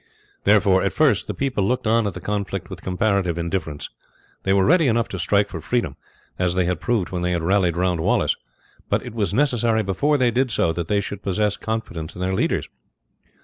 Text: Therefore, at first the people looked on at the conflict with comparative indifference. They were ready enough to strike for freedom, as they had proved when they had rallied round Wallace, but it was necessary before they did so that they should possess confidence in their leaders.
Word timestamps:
Therefore, 0.45 0.81
at 0.81 0.93
first 0.93 1.27
the 1.27 1.33
people 1.35 1.63
looked 1.63 1.85
on 1.85 2.07
at 2.07 2.15
the 2.15 2.19
conflict 2.19 2.71
with 2.71 2.81
comparative 2.81 3.37
indifference. 3.37 3.87
They 4.41 4.51
were 4.51 4.65
ready 4.65 4.87
enough 4.87 5.07
to 5.09 5.19
strike 5.19 5.47
for 5.47 5.61
freedom, 5.61 5.95
as 6.39 6.55
they 6.55 6.65
had 6.65 6.79
proved 6.81 7.11
when 7.11 7.21
they 7.21 7.33
had 7.33 7.43
rallied 7.43 7.77
round 7.77 7.99
Wallace, 7.99 8.35
but 8.89 9.05
it 9.05 9.13
was 9.13 9.31
necessary 9.31 9.83
before 9.83 10.17
they 10.17 10.31
did 10.31 10.49
so 10.49 10.73
that 10.73 10.87
they 10.87 11.01
should 11.01 11.21
possess 11.21 11.55
confidence 11.55 12.15
in 12.15 12.21
their 12.21 12.33
leaders. 12.33 12.67